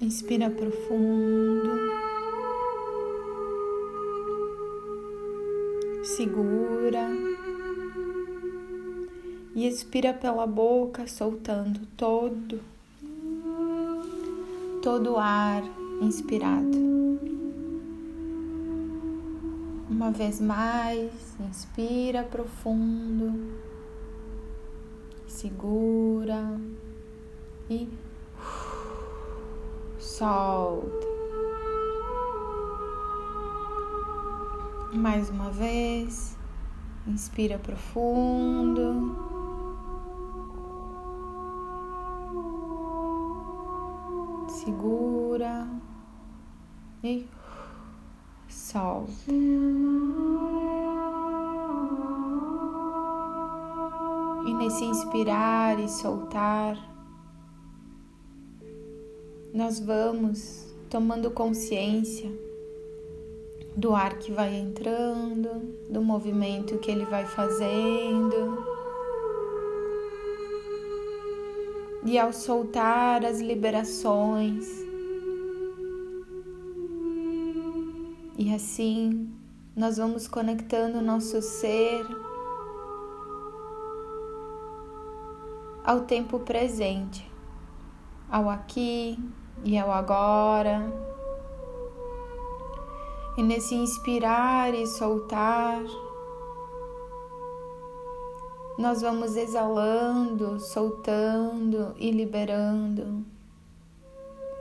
[0.00, 1.70] Inspira profundo.
[6.04, 7.08] Segura.
[9.54, 12.60] E expira pela boca, soltando todo
[14.82, 15.62] todo o ar
[16.00, 16.78] inspirado.
[19.90, 21.10] Uma vez mais,
[21.40, 23.52] inspira profundo,
[25.26, 26.58] segura
[27.68, 27.88] e
[30.18, 31.06] solta.
[34.92, 36.36] Mais uma vez,
[37.06, 39.16] inspira profundo.
[44.48, 45.68] Segura
[47.04, 47.28] e
[48.48, 49.12] solta.
[54.46, 56.76] E nesse inspirar e soltar,
[59.52, 62.30] nós vamos tomando consciência
[63.76, 65.48] do ar que vai entrando,
[65.88, 68.64] do movimento que ele vai fazendo.
[72.04, 74.88] E ao soltar as liberações,
[78.38, 79.28] E assim
[79.74, 82.06] nós vamos conectando o nosso ser
[85.82, 87.27] ao tempo presente,
[88.30, 89.18] ao aqui
[89.64, 90.92] e ao agora.
[93.36, 95.80] E nesse inspirar e soltar,
[98.78, 103.24] nós vamos exalando, soltando e liberando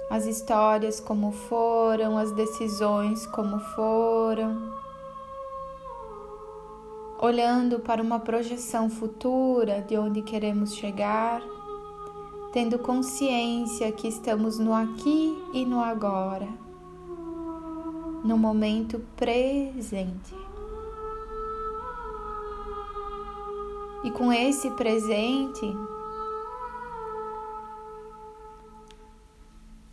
[0.09, 4.73] as histórias como foram, as decisões como foram,
[7.19, 11.41] olhando para uma projeção futura de onde queremos chegar,
[12.57, 16.47] tendo consciência que estamos no aqui e no agora,
[18.23, 20.33] no momento presente.
[24.03, 25.71] E com esse presente,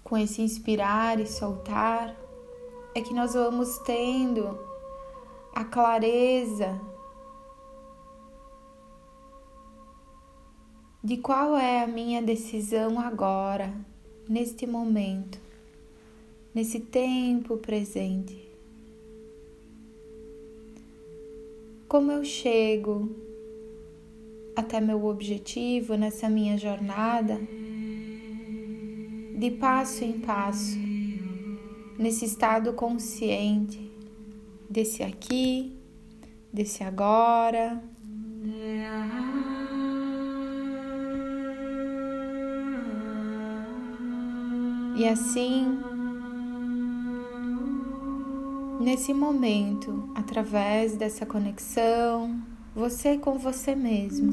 [0.03, 2.17] com esse inspirar e soltar,
[2.95, 4.59] é que nós vamos tendo
[5.55, 6.81] a clareza
[11.05, 13.71] de qual é a minha decisão agora,
[14.27, 15.39] neste momento,
[16.55, 18.49] nesse tempo presente.
[21.87, 23.15] Como eu chego
[24.57, 27.39] até meu objetivo nessa minha jornada
[29.37, 30.79] de passo em passo,
[31.99, 33.93] nesse estado consciente
[34.71, 35.77] desse aqui,
[36.51, 37.94] desse agora.
[44.97, 45.77] E assim,
[48.81, 52.41] nesse momento, através dessa conexão,
[52.77, 54.33] você com você mesmo,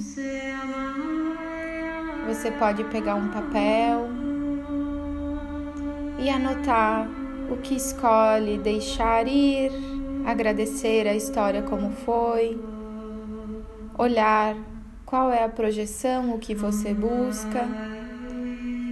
[2.28, 4.08] você pode pegar um papel
[6.20, 7.10] e anotar
[7.52, 9.72] o que escolhe deixar ir,
[10.28, 12.62] agradecer a história como foi,
[13.98, 14.56] olhar
[15.08, 17.68] qual é a projeção, o que você busca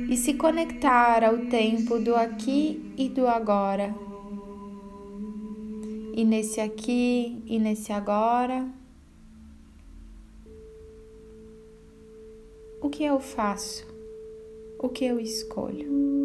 [0.09, 3.93] e se conectar ao tempo do aqui e do agora.
[6.15, 8.67] E nesse aqui e nesse agora,
[12.81, 13.85] o que eu faço?
[14.79, 16.18] O que eu escolho?